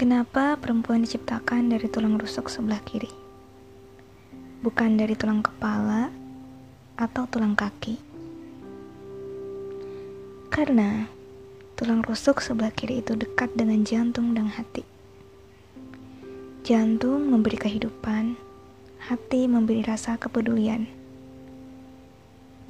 [0.00, 3.12] Kenapa perempuan diciptakan dari tulang rusuk sebelah kiri?
[4.64, 6.08] Bukan dari tulang kepala
[6.96, 8.00] atau tulang kaki.
[10.48, 11.04] Karena
[11.76, 14.88] tulang rusuk sebelah kiri itu dekat dengan jantung dan hati.
[16.64, 18.40] Jantung memberi kehidupan,
[19.04, 20.88] hati memberi rasa kepedulian.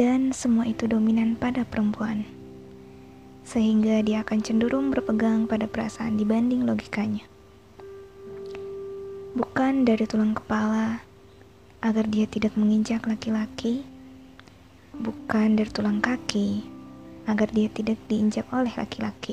[0.00, 2.24] Dan semua itu dominan pada perempuan
[3.48, 7.24] sehingga dia akan cenderung berpegang pada perasaan dibanding logikanya.
[9.32, 11.00] Bukan dari tulang kepala
[11.80, 13.88] agar dia tidak menginjak laki-laki,
[14.92, 16.60] bukan dari tulang kaki
[17.24, 19.32] agar dia tidak diinjak oleh laki-laki.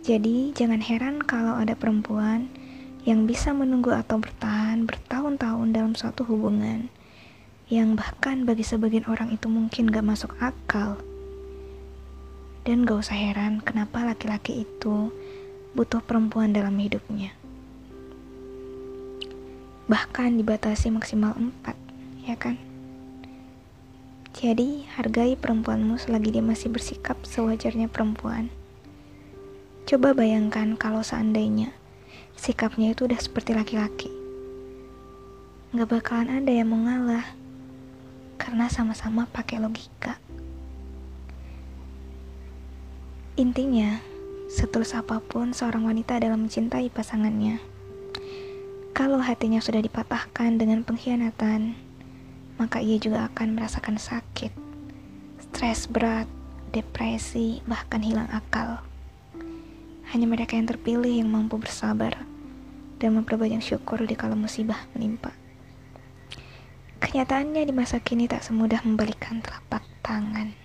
[0.00, 2.48] Jadi, jangan heran kalau ada perempuan
[3.04, 6.88] yang bisa menunggu atau bertahan bertahun-tahun dalam suatu hubungan
[7.68, 10.96] yang bahkan bagi sebagian orang itu mungkin gak masuk akal.
[12.66, 15.14] Dan gak usah heran kenapa laki-laki itu
[15.78, 17.30] butuh perempuan dalam hidupnya.
[19.86, 21.78] Bahkan dibatasi maksimal empat,
[22.26, 22.58] ya kan?
[24.34, 28.50] Jadi, hargai perempuanmu selagi dia masih bersikap sewajarnya perempuan.
[29.86, 31.70] Coba bayangkan kalau seandainya
[32.34, 34.10] sikapnya itu udah seperti laki-laki.
[35.70, 37.30] Gak bakalan ada yang mengalah,
[38.42, 40.18] karena sama-sama pakai logika.
[43.36, 44.00] Intinya,
[44.48, 47.60] setulus apa pun seorang wanita dalam mencintai pasangannya,
[48.96, 51.76] kalau hatinya sudah dipatahkan dengan pengkhianatan,
[52.56, 54.48] maka ia juga akan merasakan sakit,
[55.36, 56.24] stres berat,
[56.72, 58.80] depresi, bahkan hilang akal.
[60.16, 62.16] Hanya mereka yang terpilih yang mampu bersabar
[62.96, 65.36] dan memperbanyak syukur di kala musibah menimpa.
[67.04, 70.56] Kenyataannya di masa kini tak semudah membalikan telapak tangan.